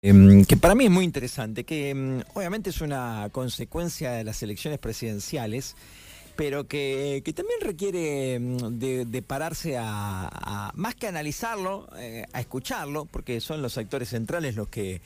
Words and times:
Em, 0.00 0.44
que 0.44 0.56
para 0.56 0.76
mí 0.76 0.84
es 0.84 0.92
muy 0.92 1.04
interesante, 1.04 1.64
que 1.64 1.90
em, 1.90 2.22
obviamente 2.34 2.70
es 2.70 2.80
una 2.80 3.28
consecuencia 3.32 4.12
de 4.12 4.22
las 4.22 4.40
elecciones 4.44 4.78
presidenciales, 4.78 5.74
pero 6.36 6.68
que, 6.68 7.20
también 7.34 7.60
requiere 7.60 8.34
em, 8.34 8.78
de, 8.78 9.22
pararse 9.26 9.76
a, 9.76 10.70
más 10.76 10.94
que 10.94 11.08
analizarlo, 11.08 11.88
eh, 11.96 12.24
a 12.32 12.40
escucharlo, 12.40 13.06
porque 13.06 13.40
son 13.40 13.60
los 13.60 13.76
actores 13.76 14.10
centrales 14.10 14.54
los 14.54 14.68
que 14.68 15.00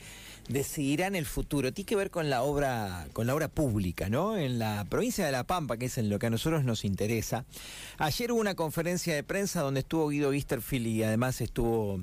decidirán 0.47 1.15
el 1.15 1.25
futuro. 1.25 1.73
Tiene 1.73 1.87
que 1.87 1.95
ver 1.95 2.11
con 2.11 2.29
la 2.29 2.43
obra, 2.43 3.07
con 3.13 3.25
la 3.25 3.33
obra 3.33 3.47
pública, 3.47 4.09
¿no? 4.09 4.37
En 4.37 4.59
la 4.59 4.85
provincia 4.85 5.25
de 5.25 5.31
La 5.31 5.43
Pampa, 5.43 5.77
que 5.77 5.85
es 5.85 5.97
en 5.97 6.09
lo 6.09 6.19
que 6.19 6.27
a 6.27 6.29
nosotros 6.29 6.63
nos 6.65 6.85
interesa. 6.85 7.45
Ayer 7.97 8.31
hubo 8.31 8.41
una 8.41 8.53
conferencia 8.53 9.15
de 9.15 9.23
prensa 9.23 9.61
donde 9.61 9.79
estuvo 9.79 10.09
Guido 10.09 10.29
Wisterfield 10.29 10.85
y 10.85 11.03
además 11.03 11.41
estuvo 11.41 11.99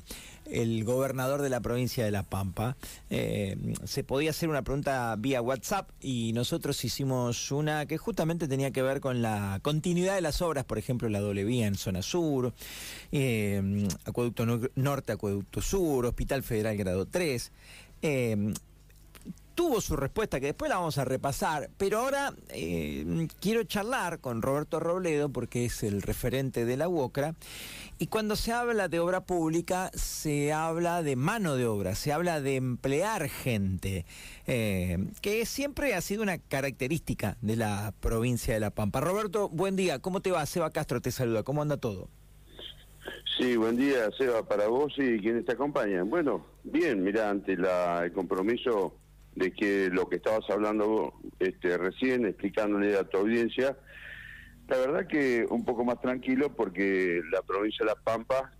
el 0.50 0.84
gobernador 0.84 1.42
de 1.42 1.50
la 1.50 1.60
provincia 1.60 2.04
de 2.04 2.10
La 2.10 2.22
Pampa. 2.22 2.76
Eh, 3.08 3.74
se 3.84 4.04
podía 4.04 4.30
hacer 4.30 4.48
una 4.48 4.62
pregunta 4.62 5.14
vía 5.18 5.42
WhatsApp 5.42 5.90
y 6.00 6.32
nosotros 6.32 6.84
hicimos 6.84 7.50
una 7.50 7.86
que 7.86 7.98
justamente 7.98 8.48
tenía 8.48 8.70
que 8.70 8.82
ver 8.82 9.00
con 9.00 9.22
la 9.22 9.60
continuidad 9.62 10.14
de 10.14 10.20
las 10.20 10.42
obras, 10.42 10.64
por 10.64 10.78
ejemplo, 10.78 11.08
la 11.08 11.20
doble 11.20 11.44
vía 11.44 11.66
en 11.66 11.74
zona 11.74 12.02
sur, 12.02 12.52
eh, 13.12 13.86
Acueducto 14.04 14.46
Norte, 14.74 15.12
Acueducto 15.12 15.60
Sur, 15.60 16.06
Hospital 16.06 16.42
Federal 16.42 16.76
Grado 16.76 17.06
3. 17.06 17.52
Eh, 18.02 18.54
tuvo 19.60 19.82
su 19.82 19.94
respuesta 19.94 20.40
que 20.40 20.46
después 20.46 20.70
la 20.70 20.78
vamos 20.78 20.96
a 20.96 21.04
repasar, 21.04 21.68
pero 21.76 21.98
ahora 21.98 22.32
eh, 22.48 23.28
quiero 23.42 23.62
charlar 23.64 24.18
con 24.18 24.40
Roberto 24.40 24.80
Robledo 24.80 25.28
porque 25.28 25.66
es 25.66 25.82
el 25.82 26.00
referente 26.00 26.64
de 26.64 26.78
la 26.78 26.88
UOCRA 26.88 27.34
y 27.98 28.06
cuando 28.06 28.36
se 28.36 28.52
habla 28.52 28.88
de 28.88 29.00
obra 29.00 29.20
pública 29.20 29.90
se 29.92 30.54
habla 30.54 31.02
de 31.02 31.14
mano 31.14 31.56
de 31.56 31.66
obra, 31.66 31.94
se 31.94 32.10
habla 32.10 32.40
de 32.40 32.56
emplear 32.56 33.28
gente, 33.28 34.06
eh, 34.46 34.96
que 35.20 35.44
siempre 35.44 35.92
ha 35.92 36.00
sido 36.00 36.22
una 36.22 36.38
característica 36.38 37.36
de 37.42 37.56
la 37.56 37.92
provincia 38.00 38.54
de 38.54 38.60
La 38.60 38.70
Pampa. 38.70 39.02
Roberto, 39.02 39.50
buen 39.50 39.76
día, 39.76 39.98
¿cómo 39.98 40.22
te 40.22 40.30
va? 40.30 40.46
Seba 40.46 40.70
Castro 40.70 41.02
te 41.02 41.10
saluda, 41.10 41.42
¿cómo 41.42 41.60
anda 41.60 41.76
todo? 41.76 42.08
Sí, 43.38 43.58
buen 43.58 43.76
día, 43.76 44.08
Seba, 44.16 44.42
para 44.42 44.68
vos 44.68 44.94
y 44.96 45.18
quienes 45.18 45.44
te 45.44 45.52
acompañan. 45.52 46.08
Bueno, 46.08 46.46
bien, 46.64 47.04
mira, 47.04 47.28
ante 47.28 47.58
la, 47.58 48.06
el 48.06 48.12
compromiso 48.14 48.96
de 49.40 49.52
que 49.52 49.88
lo 49.90 50.06
que 50.06 50.16
estabas 50.16 50.48
hablando 50.50 51.14
este, 51.38 51.78
recién, 51.78 52.26
explicándole 52.26 52.96
a 52.96 53.04
tu 53.04 53.16
audiencia, 53.16 53.74
la 54.68 54.76
verdad 54.76 55.06
que 55.06 55.46
un 55.48 55.64
poco 55.64 55.82
más 55.82 55.98
tranquilo 56.00 56.54
porque 56.54 57.22
la 57.32 57.40
provincia 57.40 57.86
de 57.86 57.92
La 57.92 58.00
Pampa 58.00 58.52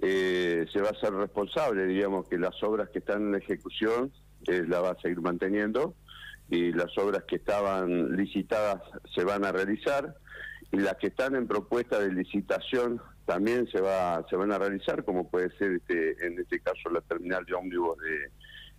eh, 0.00 0.66
se 0.72 0.80
va 0.80 0.90
a 0.90 1.00
ser 1.00 1.12
responsable, 1.12 1.84
digamos, 1.86 2.28
que 2.28 2.38
las 2.38 2.62
obras 2.62 2.88
que 2.90 3.00
están 3.00 3.28
en 3.28 3.34
ejecución 3.34 4.12
eh, 4.46 4.62
la 4.68 4.80
va 4.80 4.92
a 4.92 5.00
seguir 5.00 5.20
manteniendo 5.20 5.96
y 6.48 6.70
las 6.72 6.96
obras 6.96 7.24
que 7.24 7.36
estaban 7.36 8.16
licitadas 8.16 8.80
se 9.16 9.24
van 9.24 9.44
a 9.44 9.50
realizar 9.50 10.14
y 10.70 10.76
las 10.76 10.94
que 10.98 11.08
están 11.08 11.34
en 11.34 11.48
propuesta 11.48 11.98
de 11.98 12.12
licitación 12.12 13.02
también 13.26 13.66
se 13.66 13.80
va 13.80 14.24
se 14.30 14.36
van 14.36 14.52
a 14.52 14.58
realizar, 14.58 15.04
como 15.04 15.28
puede 15.28 15.50
ser 15.58 15.72
este, 15.72 16.24
en 16.24 16.38
este 16.38 16.60
caso 16.60 16.88
la 16.90 17.00
terminal 17.00 17.44
de 17.44 17.54
ómnibus 17.54 17.98
de, 17.98 18.30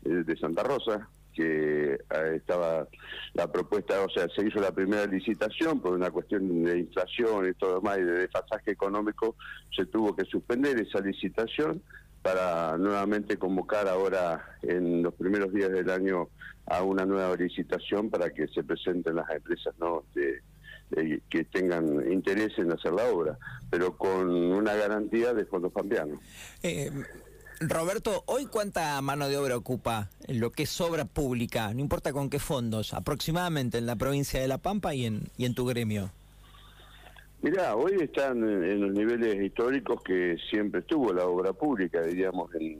de 0.04 0.38
Santa 0.38 0.64
Rosa, 0.64 1.10
que 1.34 1.94
eh, 1.94 2.34
estaba 2.36 2.88
la 3.34 3.52
propuesta, 3.52 4.02
o 4.02 4.10
sea, 4.10 4.28
se 4.36 4.46
hizo 4.46 4.60
la 4.60 4.72
primera 4.72 5.06
licitación 5.06 5.80
por 5.80 5.94
una 5.94 6.12
cuestión 6.12 6.64
de 6.64 6.80
inflación 6.80 7.50
y 7.50 7.54
todo 7.54 7.76
demás 7.76 8.00
y 8.00 8.04
de 8.04 8.12
desfasaje 8.12 8.72
económico, 8.72 9.36
se 9.76 9.86
tuvo 9.86 10.16
que 10.16 10.26
suspender 10.26 10.80
esa 10.80 11.00
licitación 11.00 11.82
para 12.22 12.78
nuevamente 12.78 13.38
convocar 13.38 13.88
ahora 13.88 14.58
en 14.64 15.02
los 15.02 15.14
primeros 15.14 15.54
días 15.54 15.72
del 15.72 15.90
año 15.90 16.28
a 16.66 16.84
una 16.84 17.06
nueva 17.06 17.36
licitación 17.36 18.10
para 18.10 18.30
que 18.32 18.48
se 18.50 18.64
presenten 18.64 19.16
las 19.16 19.30
empresas 19.30 19.74
no 19.80 20.04
de, 20.14 20.42
que 21.30 21.46
tengan 21.46 22.12
interés 22.12 22.58
en 22.58 22.72
hacer 22.72 22.92
la 22.92 23.06
obra, 23.06 23.38
pero 23.70 23.96
con 23.96 24.28
una 24.30 24.74
garantía 24.74 25.34
de 25.34 25.46
fondos 25.46 25.72
pampeanos. 25.72 26.20
Eh, 26.64 26.92
Roberto, 27.62 28.24
¿hoy 28.28 28.46
cuánta 28.46 29.02
mano 29.02 29.28
de 29.28 29.36
obra 29.36 29.58
ocupa 29.58 30.10
lo 30.30 30.52
que 30.52 30.64
es 30.64 30.80
obra 30.80 31.04
pública, 31.04 31.74
no 31.74 31.82
importa 31.82 32.14
con 32.14 32.30
qué 32.30 32.40
fondos, 32.40 32.94
aproximadamente 32.94 33.78
en 33.78 33.86
la 33.86 33.98
provincia 33.98 34.40
de 34.40 34.48
La 34.48 34.60
Pampa 34.60 34.96
y 34.96 35.06
en, 35.06 35.24
y 35.38 35.44
en 35.44 35.54
tu 35.56 35.66
gremio? 35.66 36.10
Mirá, 37.42 37.76
hoy 37.76 37.98
están 38.00 38.38
en, 38.38 38.80
los 38.80 38.92
niveles 38.92 39.44
históricos 39.44 40.02
que 40.04 40.38
siempre 40.50 40.80
estuvo 40.80 41.12
la 41.12 41.26
obra 41.26 41.52
pública, 41.52 42.02
diríamos, 42.02 42.54
en, 42.56 42.80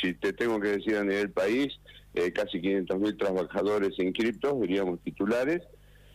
si 0.00 0.14
te 0.14 0.32
tengo 0.32 0.58
que 0.58 0.70
decir 0.70 0.96
a 0.96 1.04
nivel 1.04 1.30
país, 1.30 1.78
eh, 2.14 2.32
casi 2.32 2.58
500.000 2.60 3.18
trabajadores 3.18 3.96
inscriptos, 3.98 4.60
diríamos 4.60 4.98
titulares, 5.00 5.62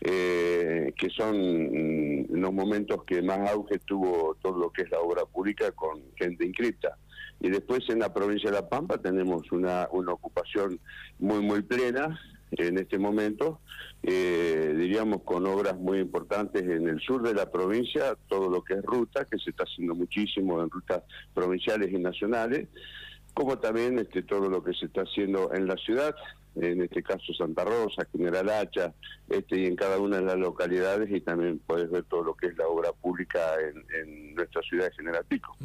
eh, 0.02 0.94
que 0.98 1.10
son 1.10 1.38
mm, 1.38 2.26
los 2.32 2.54
momentos 2.54 3.04
que 3.06 3.22
más 3.22 3.50
auge 3.52 3.80
tuvo 3.80 4.36
todo 4.42 4.58
lo 4.58 4.72
que 4.72 4.84
es 4.84 4.92
la 4.92 5.00
obra 5.00 5.26
pública 5.26 5.72
con 5.72 6.02
gente 6.16 6.46
inscripta. 6.46 6.98
Y 7.40 7.50
después 7.50 7.82
en 7.90 8.00
la 8.00 8.14
provincia 8.14 8.50
de 8.50 8.58
La 8.58 8.70
Pampa 8.70 8.98
tenemos 8.98 9.52
una, 9.52 9.88
una 9.92 10.14
ocupación 10.14 10.80
muy, 11.20 11.42
muy 11.42 11.62
plena 11.62 12.20
en 12.52 12.78
este 12.78 13.00
momento, 13.00 13.62
eh, 14.04 14.74
diríamos 14.78 15.22
con 15.24 15.46
obras 15.48 15.78
muy 15.78 16.00
importantes 16.00 16.64
en 16.64 16.88
el 16.88 17.00
sur 17.00 17.22
de 17.22 17.34
la 17.34 17.50
provincia, 17.50 18.16
todo 18.28 18.50
lo 18.50 18.64
que 18.64 18.74
es 18.74 18.84
ruta, 18.84 19.26
que 19.26 19.38
se 19.38 19.52
está 19.52 19.64
haciendo 19.64 19.96
muchísimo 19.96 20.62
en 20.62 20.70
rutas 20.70 21.04
provinciales 21.34 21.92
y 21.92 21.98
nacionales, 21.98 22.68
como 23.34 23.58
también 23.60 24.00
este, 24.00 24.24
todo 24.24 24.50
lo 24.50 24.64
que 24.64 24.74
se 24.74 24.86
está 24.86 25.02
haciendo 25.02 25.54
en 25.54 25.68
la 25.68 25.76
ciudad, 25.78 26.16
en 26.56 26.82
este 26.82 27.02
caso 27.02 27.34
Santa 27.34 27.64
Rosa, 27.64 28.06
General 28.12 28.50
Hacha, 28.50 28.94
este, 29.30 29.60
y 29.60 29.66
en 29.66 29.76
cada 29.76 30.00
una 30.00 30.18
de 30.18 30.24
las 30.24 30.38
localidades, 30.38 31.10
y 31.10 31.22
también 31.22 31.60
puedes 31.66 31.90
ver 31.90 32.04
todo 32.04 32.24
lo 32.24 32.34
que 32.36 32.48
es 32.48 32.58
la 32.58 32.68
obra 32.68 32.92
pública 32.92 33.40
en, 33.60 34.36
nuestra 34.36 34.62
ciudad 34.64 34.86
de 34.86 34.92
General 34.96 35.24
Pico. 35.26 35.56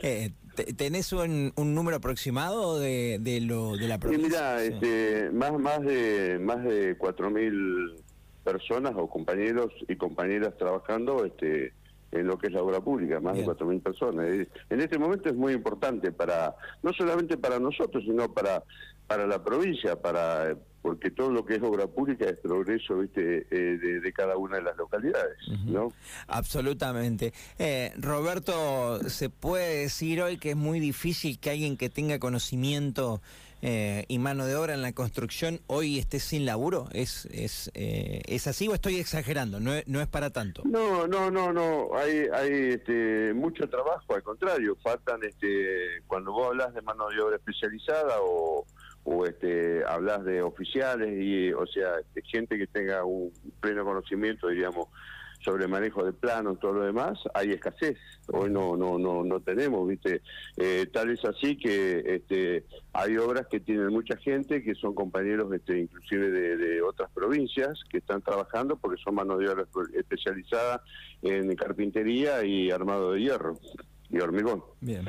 Eh, 0.00 0.30
¿Tenés 0.76 1.12
un, 1.12 1.52
número 1.56 1.96
aproximado 1.96 2.78
de, 2.78 3.18
de, 3.20 3.40
lo, 3.40 3.76
de 3.76 3.88
la 3.88 3.98
provincia? 3.98 4.28
mira, 4.28 4.62
este, 4.62 5.30
más, 5.30 5.52
más 5.58 5.80
de 5.80 6.38
más 6.40 6.62
de 6.64 6.98
4.000 6.98 7.96
personas 8.44 8.92
o 8.96 9.08
compañeros 9.08 9.72
y 9.88 9.96
compañeras 9.96 10.56
trabajando 10.58 11.24
este, 11.24 11.72
en 12.14 12.26
lo 12.26 12.38
que 12.38 12.46
es 12.46 12.52
la 12.52 12.62
obra 12.62 12.80
pública, 12.80 13.20
más 13.20 13.36
de 13.36 13.44
4.000 13.44 13.82
personas. 13.82 14.26
En 14.70 14.80
este 14.80 14.98
momento 14.98 15.28
es 15.28 15.34
muy 15.34 15.52
importante 15.52 16.12
para, 16.12 16.54
no 16.82 16.92
solamente 16.92 17.36
para 17.36 17.58
nosotros, 17.58 18.04
sino 18.04 18.32
para, 18.32 18.62
para 19.06 19.26
la 19.26 19.42
provincia, 19.42 20.00
para 20.00 20.56
porque 20.84 21.10
todo 21.10 21.30
lo 21.30 21.46
que 21.46 21.54
es 21.54 21.62
obra 21.62 21.86
pública 21.86 22.26
es 22.26 22.36
progreso 22.36 22.98
¿viste? 22.98 23.46
Eh, 23.50 24.00
de, 24.02 24.12
cada 24.12 24.36
una 24.36 24.56
de 24.56 24.64
las 24.64 24.76
localidades, 24.76 25.38
¿no? 25.64 25.90
Absolutamente. 26.26 27.32
Eh, 27.58 27.90
Roberto, 27.96 29.00
¿se 29.08 29.30
puede 29.30 29.78
decir 29.78 30.20
hoy 30.20 30.36
que 30.36 30.50
es 30.50 30.56
muy 30.56 30.80
difícil 30.80 31.38
que 31.38 31.48
alguien 31.48 31.78
que 31.78 31.88
tenga 31.88 32.18
conocimiento 32.18 33.22
eh, 33.66 34.04
y 34.08 34.18
mano 34.18 34.44
de 34.44 34.56
obra 34.56 34.74
en 34.74 34.82
la 34.82 34.92
construcción 34.92 35.60
hoy 35.68 35.98
esté 35.98 36.20
sin 36.20 36.44
laburo? 36.44 36.88
¿Es, 36.92 37.24
es, 37.32 37.70
¿es 37.74 38.46
así 38.46 38.68
o 38.68 38.74
estoy 38.74 38.98
exagerando? 38.98 39.58
No 39.58 39.72
no 39.86 40.00
es 40.02 40.06
para 40.06 40.30
tanto. 40.30 40.62
No, 40.66 41.06
no, 41.06 41.30
no, 41.30 41.50
no. 41.50 41.96
Hay, 41.96 42.26
hay 42.32 42.74
este, 42.74 43.32
mucho 43.32 43.66
trabajo, 43.70 44.14
al 44.14 44.22
contrario. 44.22 44.76
Faltan, 44.82 45.20
este, 45.22 46.02
cuando 46.06 46.32
vos 46.32 46.48
hablas 46.48 46.74
de 46.74 46.82
mano 46.82 47.08
de 47.08 47.20
obra 47.22 47.36
especializada 47.36 48.16
o 48.20 48.66
o 49.04 49.26
este 49.26 49.84
hablas 49.86 50.24
de 50.24 50.42
oficiales 50.42 51.12
y 51.12 51.52
o 51.52 51.66
sea 51.66 51.96
de 52.14 52.22
gente 52.22 52.56
que 52.56 52.66
tenga 52.66 53.04
un 53.04 53.30
pleno 53.60 53.84
conocimiento 53.84 54.48
diríamos 54.48 54.88
sobre 55.44 55.68
manejo 55.68 56.04
de 56.04 56.12
planos 56.12 56.58
todo 56.58 56.72
lo 56.74 56.84
demás 56.84 57.18
hay 57.34 57.52
escasez. 57.52 57.98
Hoy 58.28 58.50
no 58.50 58.76
no 58.76 58.98
no 58.98 59.22
no 59.22 59.40
tenemos 59.40 59.86
viste 59.86 60.22
eh, 60.56 60.86
tal 60.92 61.10
es 61.10 61.24
así 61.24 61.56
que 61.56 62.02
este 62.06 62.64
hay 62.92 63.16
obras 63.18 63.46
que 63.48 63.60
tienen 63.60 63.88
mucha 63.88 64.16
gente 64.16 64.62
que 64.62 64.74
son 64.74 64.94
compañeros 64.94 65.52
este 65.52 65.78
inclusive 65.78 66.30
de, 66.30 66.82
otras 66.82 67.10
provincias 67.12 67.80
que 67.90 67.98
están 67.98 68.22
trabajando 68.22 68.76
porque 68.76 69.00
son 69.02 69.14
mano 69.16 69.36
de 69.36 69.48
obra 69.48 69.66
especializada 69.94 70.82
en 71.22 71.54
carpintería 71.56 72.44
y 72.44 72.70
armado 72.70 73.12
de 73.12 73.20
hierro 73.20 73.58
y 74.16 74.20
hormigón. 74.20 74.62
Bien, 74.80 75.08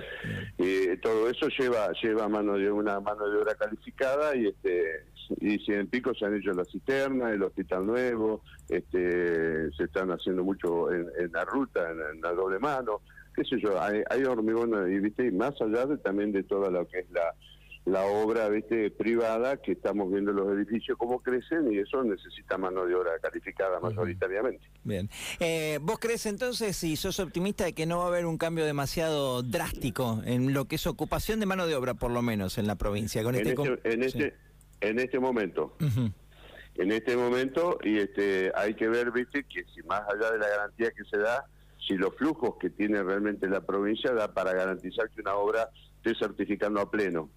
Y 0.57 0.97
todo 0.97 1.29
eso 1.29 1.47
lleva 1.49 1.91
lleva 2.01 2.27
mano 2.27 2.53
de 2.53 2.71
una 2.71 2.99
mano 2.99 3.27
de 3.29 3.37
obra 3.39 3.55
calificada 3.55 4.35
y 4.35 4.47
este 4.47 5.05
y 5.39 5.57
si 5.59 5.73
en 5.73 5.87
Pico 5.87 6.13
se 6.13 6.25
han 6.25 6.35
hecho 6.35 6.53
la 6.53 6.65
cisterna, 6.65 7.31
el 7.31 7.41
hospital 7.41 7.85
nuevo, 7.85 8.43
este 8.69 9.71
se 9.71 9.83
están 9.83 10.11
haciendo 10.11 10.43
mucho 10.43 10.91
en, 10.91 11.31
la 11.31 11.43
ruta, 11.45 11.89
en, 11.89 12.21
la 12.21 12.31
doble 12.33 12.59
mano, 12.59 13.01
qué 13.35 13.43
sé 13.43 13.59
yo, 13.59 13.81
hay, 13.81 14.03
hay 14.09 14.23
hormigón 14.23 14.91
y, 14.91 14.99
¿viste? 14.99 15.25
y 15.25 15.31
más 15.31 15.59
allá 15.61 15.87
de 15.87 15.97
también 15.97 16.31
de 16.31 16.43
toda 16.43 16.69
lo 16.69 16.87
que 16.87 16.99
es 16.99 17.11
la 17.11 17.33
la 17.85 18.03
obra 18.05 18.49
¿viste? 18.49 18.89
privada 18.89 19.57
que 19.57 19.73
estamos 19.73 20.11
viendo 20.11 20.31
los 20.33 20.51
edificios 20.57 20.97
cómo 20.97 21.21
crecen 21.21 21.71
y 21.71 21.77
eso 21.77 22.03
necesita 22.03 22.57
mano 22.57 22.85
de 22.85 22.95
obra 22.95 23.11
calificada 23.21 23.79
mayoritariamente. 23.79 24.65
Bien. 24.83 25.09
Eh, 25.39 25.77
¿Vos 25.81 25.99
crees 25.99 26.25
entonces, 26.25 26.75
si 26.75 26.95
sos 26.95 27.19
optimista, 27.19 27.63
de 27.63 27.73
que 27.73 27.85
no 27.85 27.99
va 27.99 28.05
a 28.05 28.07
haber 28.07 28.25
un 28.25 28.37
cambio 28.37 28.65
demasiado 28.65 29.43
drástico 29.43 30.21
en 30.25 30.53
lo 30.53 30.65
que 30.65 30.75
es 30.75 30.87
ocupación 30.87 31.39
de 31.39 31.45
mano 31.45 31.67
de 31.67 31.75
obra, 31.75 31.93
por 31.93 32.11
lo 32.11 32.23
menos, 32.23 32.57
en 32.57 32.65
la 32.65 32.75
provincia? 32.75 33.23
Con 33.23 33.35
en, 33.35 33.47
este, 33.47 33.61
este 33.61 33.93
en, 33.93 34.03
este, 34.03 34.33
en 34.81 34.99
este 34.99 35.19
momento. 35.19 35.75
En 36.77 36.91
este 36.91 37.15
momento, 37.15 37.77
y 37.83 37.99
este 37.99 38.51
hay 38.55 38.73
que 38.73 38.89
ver, 38.89 39.11
viste, 39.11 39.43
que 39.43 39.63
si 39.73 39.81
más 39.83 40.01
allá 40.09 40.31
de 40.31 40.39
la 40.39 40.49
garantía 40.49 40.91
que 40.91 41.05
se 41.05 41.17
da, 41.17 41.45
si 41.87 41.95
los 41.95 42.15
flujos 42.15 42.57
que 42.59 42.69
tiene 42.69 43.01
realmente 43.03 43.47
la 43.47 43.61
provincia 43.61 44.11
da 44.11 44.33
para 44.33 44.53
garantizar 44.53 45.09
que 45.11 45.21
una 45.21 45.35
obra 45.35 45.69
esté 46.03 46.17
certificando 46.19 46.81
a 46.81 46.89
pleno 46.89 47.29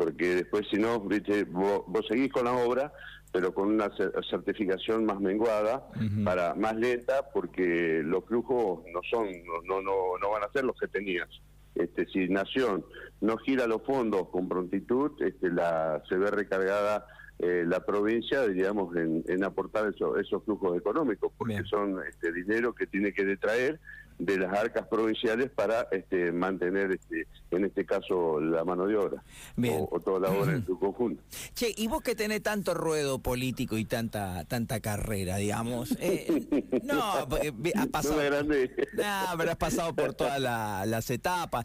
porque 0.00 0.34
después 0.36 0.66
si 0.70 0.78
no, 0.78 0.98
vos, 0.98 2.06
seguís 2.08 2.32
con 2.32 2.46
la 2.46 2.54
obra, 2.54 2.90
pero 3.32 3.52
con 3.52 3.68
una 3.68 3.90
certificación 4.30 5.04
más 5.04 5.20
menguada, 5.20 5.88
para 6.24 6.54
más 6.54 6.74
lenta, 6.74 7.28
porque 7.34 8.00
los 8.02 8.24
flujos 8.24 8.82
no 8.94 9.00
son, 9.10 9.26
no, 9.66 9.82
no, 9.82 10.16
no 10.18 10.30
van 10.30 10.42
a 10.42 10.52
ser 10.52 10.64
los 10.64 10.74
que 10.80 10.88
tenías. 10.88 11.28
Este, 11.74 12.06
si 12.06 12.30
Nación 12.30 12.82
no 13.20 13.36
gira 13.36 13.66
los 13.66 13.82
fondos 13.82 14.30
con 14.30 14.48
prontitud, 14.48 15.22
este, 15.22 15.50
la, 15.50 16.02
se 16.08 16.16
ve 16.16 16.30
recargada 16.30 17.06
eh, 17.42 17.64
la 17.66 17.84
provincia, 17.84 18.46
diríamos, 18.46 18.94
en, 18.96 19.44
aportar 19.44 19.88
esos 19.88 20.44
flujos 20.44 20.76
económicos, 20.76 21.32
porque 21.38 21.62
son 21.64 21.96
este, 22.06 22.32
dinero 22.32 22.74
que 22.74 22.86
tiene 22.86 23.12
que 23.14 23.24
detraer 23.24 23.80
de 24.20 24.36
las 24.36 24.52
arcas 24.52 24.86
provinciales 24.86 25.50
para 25.50 25.88
este, 25.90 26.30
mantener, 26.30 26.92
este, 26.92 27.26
en 27.50 27.64
este 27.64 27.86
caso, 27.86 28.38
la 28.38 28.64
mano 28.64 28.86
de 28.86 28.96
obra 28.96 29.22
O, 29.90 29.98
toda 30.00 30.20
la 30.20 30.38
obra 30.38 30.52
en 30.52 30.66
su 30.66 30.78
conjunto. 30.78 31.22
Che, 31.54 31.72
y 31.74 31.88
vos 31.88 32.02
que 32.02 32.14
tenés 32.14 32.42
tanto 32.42 32.74
ruedo 32.74 33.18
político 33.18 33.78
y 33.78 33.86
tanta 33.86 34.44
tanta 34.44 34.80
carrera, 34.80 35.36
digamos, 35.36 35.96
eh, 36.00 36.46
no, 36.84 37.02
has 37.74 37.86
pasado, 37.88 38.20
no, 38.20 39.38
pero 39.38 39.50
has 39.50 39.56
pasado 39.56 39.94
por 39.94 40.14
todas 40.14 40.38
las 40.38 41.10
etapas. 41.10 41.64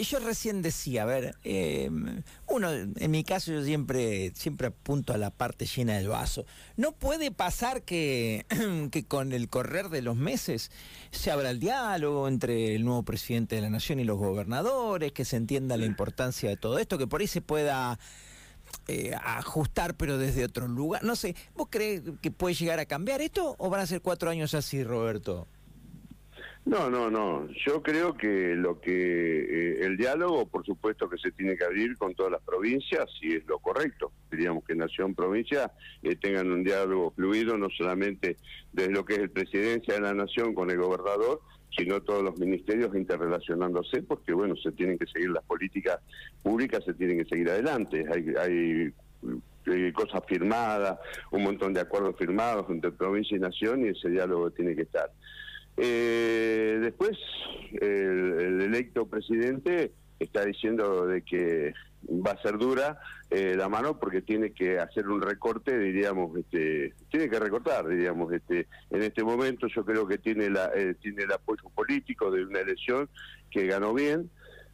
Yo 0.00 0.20
recién 0.20 0.62
decía, 0.62 1.02
a 1.02 1.06
ver, 1.06 1.34
em, 1.44 2.22
uno, 2.48 2.70
en 2.70 3.10
mi 3.10 3.24
caso 3.24 3.52
yo 3.52 3.62
siempre, 3.64 4.30
siempre 4.34 4.68
apunto 4.68 5.01
a 5.08 5.18
la 5.18 5.30
parte 5.30 5.66
llena 5.66 5.96
del 5.96 6.08
vaso. 6.08 6.44
No 6.76 6.92
puede 6.92 7.30
pasar 7.30 7.82
que, 7.82 8.46
que 8.90 9.04
con 9.04 9.32
el 9.32 9.48
correr 9.48 9.88
de 9.88 10.02
los 10.02 10.16
meses 10.16 10.70
se 11.10 11.30
abra 11.30 11.50
el 11.50 11.60
diálogo 11.60 12.28
entre 12.28 12.74
el 12.74 12.84
nuevo 12.84 13.02
presidente 13.02 13.56
de 13.56 13.62
la 13.62 13.70
nación 13.70 13.98
y 14.00 14.04
los 14.04 14.18
gobernadores, 14.18 15.12
que 15.12 15.24
se 15.24 15.36
entienda 15.36 15.76
la 15.76 15.86
importancia 15.86 16.48
de 16.48 16.56
todo 16.56 16.78
esto, 16.78 16.98
que 16.98 17.06
por 17.06 17.20
ahí 17.20 17.26
se 17.26 17.40
pueda 17.40 17.98
eh, 18.88 19.14
ajustar 19.22 19.96
pero 19.96 20.18
desde 20.18 20.44
otro 20.44 20.68
lugar. 20.68 21.04
No 21.04 21.16
sé, 21.16 21.36
¿vos 21.54 21.68
crees 21.70 22.02
que 22.20 22.30
puede 22.30 22.54
llegar 22.54 22.78
a 22.80 22.86
cambiar 22.86 23.20
esto 23.20 23.54
o 23.58 23.70
van 23.70 23.80
a 23.80 23.86
ser 23.86 24.00
cuatro 24.00 24.30
años 24.30 24.54
así, 24.54 24.82
Roberto? 24.84 25.46
No, 26.64 26.88
no, 26.88 27.10
no. 27.10 27.48
Yo 27.66 27.82
creo 27.82 28.16
que 28.16 28.54
lo 28.54 28.80
que 28.80 28.92
eh, 28.92 29.84
el 29.84 29.96
diálogo, 29.96 30.46
por 30.46 30.64
supuesto, 30.64 31.08
que 31.08 31.18
se 31.18 31.32
tiene 31.32 31.56
que 31.56 31.64
abrir 31.64 31.96
con 31.96 32.14
todas 32.14 32.30
las 32.30 32.42
provincias 32.42 33.06
y 33.20 33.34
es 33.34 33.46
lo 33.46 33.58
correcto. 33.58 34.12
Diríamos 34.30 34.64
que 34.64 34.76
nación 34.76 35.14
provincia 35.14 35.72
eh, 36.02 36.14
tengan 36.14 36.52
un 36.52 36.62
diálogo 36.62 37.10
fluido, 37.16 37.58
no 37.58 37.68
solamente 37.68 38.36
desde 38.72 38.92
lo 38.92 39.04
que 39.04 39.14
es 39.14 39.20
el 39.20 39.30
presidencia 39.30 39.94
de 39.94 40.00
la 40.02 40.14
nación 40.14 40.54
con 40.54 40.70
el 40.70 40.78
gobernador, 40.78 41.40
sino 41.76 42.00
todos 42.02 42.22
los 42.22 42.38
ministerios 42.38 42.94
interrelacionándose, 42.94 44.02
porque 44.02 44.32
bueno, 44.32 44.54
se 44.56 44.70
tienen 44.70 44.98
que 44.98 45.06
seguir 45.06 45.30
las 45.30 45.44
políticas 45.44 45.98
públicas, 46.44 46.84
se 46.84 46.94
tienen 46.94 47.18
que 47.18 47.24
seguir 47.24 47.50
adelante. 47.50 48.04
Hay, 48.12 48.34
hay 48.38 49.92
cosas 49.92 50.22
firmadas, 50.28 50.98
un 51.32 51.42
montón 51.42 51.72
de 51.72 51.80
acuerdos 51.80 52.16
firmados 52.16 52.66
entre 52.68 52.92
provincia 52.92 53.36
y 53.36 53.40
nación 53.40 53.84
y 53.84 53.88
ese 53.88 54.10
diálogo 54.10 54.50
tiene 54.52 54.76
que 54.76 54.82
estar. 54.82 55.10
Eh, 55.76 56.78
después, 56.80 57.18
el, 57.80 58.60
electo 58.62 59.06
presidente 59.06 59.92
está 60.18 60.44
diciendo 60.44 61.06
de 61.06 61.22
que 61.22 61.72
va 62.08 62.32
a 62.32 62.42
ser 62.42 62.58
dura 62.58 62.98
eh, 63.30 63.54
la 63.56 63.68
mano 63.68 63.98
porque 63.98 64.22
tiene 64.22 64.52
que 64.52 64.78
hacer 64.78 65.08
un 65.08 65.22
recorte, 65.22 65.78
diríamos, 65.78 66.36
este, 66.36 66.94
tiene 67.10 67.28
que 67.28 67.38
recortar, 67.38 67.88
diríamos, 67.88 68.32
este, 68.32 68.66
en 68.90 69.02
este 69.02 69.24
momento 69.24 69.66
yo 69.68 69.84
creo 69.84 70.06
que 70.06 70.18
tiene 70.18 70.50
la 70.50 70.70
eh, 70.74 70.94
tiene 71.00 71.22
el 71.22 71.32
apoyo 71.32 71.68
político 71.74 72.30
de 72.30 72.44
una 72.44 72.60
elección 72.60 73.08
que 73.50 73.66
ganó 73.66 73.94
bien, 73.94 74.30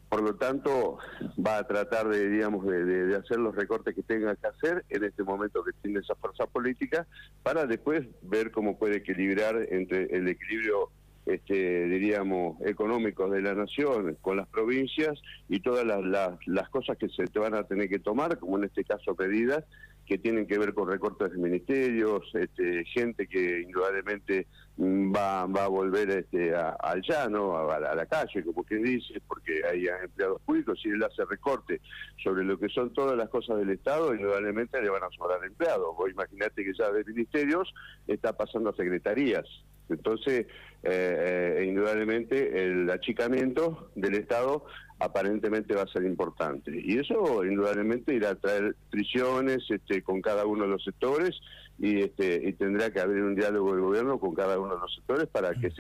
por 0.09 0.23
lo 0.23 0.37
tanto 0.37 0.99
va 1.45 1.59
a 1.59 1.67
tratar 1.67 2.09
de, 2.09 2.29
digamos, 2.29 2.67
de, 2.67 3.15
hacer 3.17 3.39
los 3.39 3.55
recortes 3.55 3.95
que 3.95 4.03
tenga 4.03 4.35
que 4.37 4.47
hacer 4.47 4.85
en 4.89 5.05
este 5.05 5.23
momento 5.23 5.63
que 5.63 5.73
tiene 5.83 6.01
esa 6.01 6.15
fuerza 6.15 6.47
política 6.47 7.07
para 7.43 7.67
después 7.67 8.07
ver 8.23 8.51
cómo 8.51 8.79
puede 8.79 8.97
equilibrar 8.97 9.67
entre 9.71 10.05
el 10.17 10.29
equilibrio 10.29 10.91
este, 11.27 11.85
diríamos, 11.89 12.59
económicos 12.63 13.31
de 13.31 13.43
la 13.43 13.55
nación 13.55 14.17
con 14.23 14.39
las 14.39 14.49
provincias 14.49 15.21
y 15.49 15.61
todas 15.61 15.85
las, 15.85 16.01
las, 16.47 16.69
cosas 16.71 16.97
que 16.97 17.11
se 17.11 17.27
te 17.27 17.39
van 17.39 17.55
a 17.55 17.65
tener 17.65 17.91
que 17.91 17.99
tomar, 17.99 18.39
como 18.39 18.57
en 18.57 18.65
este 18.65 18.83
caso 18.83 19.15
pedidas, 19.15 19.63
que 20.09 20.17
tienen 20.17 20.47
que 20.47 20.59
ver 20.59 20.73
con 20.73 20.89
recortes 20.89 21.31
de 21.31 21.37
ministerios, 21.37 22.25
este, 22.33 22.83
gente 22.87 23.27
que 23.27 23.61
indudablemente 23.61 24.47
mm, 24.79 25.15
va, 25.15 25.45
va 25.45 25.67
a 25.67 25.69
volver 25.69 26.09
este, 26.09 26.55
al 26.55 27.03
llano, 27.03 27.59
a, 27.59 27.79
la 27.79 28.07
calle, 28.07 28.43
como 28.43 28.65
quien 28.65 28.85
dice, 28.85 29.21
porque 29.29 29.61
hay 29.71 29.87
empleados 30.03 30.41
públicos, 30.41 30.81
si 30.83 30.89
él 30.89 31.03
hace 31.03 31.27
recorte 31.27 31.83
sobre 32.25 32.43
lo 32.43 32.59
que 32.59 32.71
son 32.71 32.91
todas 32.95 33.19
las 33.19 33.29
cosas 33.29 33.59
del 33.59 33.69
Estado, 33.69 34.15
indudablemente 34.15 34.81
le 34.81 34.89
van 34.89 35.05
a 35.05 35.11
sobrar 35.11 35.45
empleados. 35.45 35.95
Vos 35.95 36.11
imaginate 36.11 36.65
que 36.65 36.73
ya 36.73 36.91
de 36.91 37.05
ministerios 37.05 37.73
está 38.07 38.33
pasando 38.33 38.71
a 38.71 38.77
secretarías. 38.77 39.45
Entonces, 39.89 40.47
eh, 40.83 41.57
eh, 41.61 41.65
indudablemente, 41.67 42.65
el 42.65 42.91
achicamiento 42.91 43.91
del 43.95 44.15
Estado 44.15 44.65
aparentemente 45.01 45.75
va 45.75 45.83
a 45.83 45.93
ser 45.93 46.05
importante. 46.05 46.73
Y 46.75 46.99
eso, 46.99 47.45
indudablemente, 47.45 48.15
irá 48.15 48.31
a 48.31 48.35
traer 48.35 48.75
prisiones 48.91 49.59
este, 49.69 50.03
con 50.03 50.21
cada 50.21 50.45
uno 50.45 50.65
de 50.65 50.71
los 50.71 50.85
sectores 50.85 51.39
y, 51.79 52.01
este, 52.01 52.43
y 52.49 52.53
tendrá 52.55 52.91
que 52.91 53.01
haber 53.01 53.23
un 53.23 53.37
diálogo 53.37 53.73
del 53.73 53.83
gobierno 53.83 54.19
con 54.19 54.35
cada 54.35 54.59
uno 54.59 54.75
de 54.75 54.81
los 54.81 54.95
sectores 54.95 55.29
para 55.29 55.55
que 55.55 55.71